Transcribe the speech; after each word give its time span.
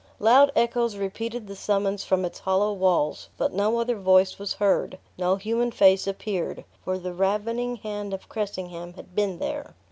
Loud 0.17 0.51
echoes 0.55 0.97
repeated 0.97 1.45
the 1.45 1.55
summons 1.55 2.03
from 2.03 2.25
its 2.25 2.39
hollow 2.39 2.73
walls; 2.73 3.29
but 3.37 3.53
no 3.53 3.79
other 3.79 3.95
voice 3.95 4.39
was 4.39 4.53
heard, 4.55 4.97
no 5.15 5.35
human 5.35 5.69
face 5.69 6.07
appeared; 6.07 6.65
for 6.83 6.97
the 6.97 7.13
ravening 7.13 7.75
hand 7.75 8.11
of 8.11 8.27
Cressingham 8.27 8.93
had 8.93 9.13
been 9.13 9.37
there! 9.37 9.75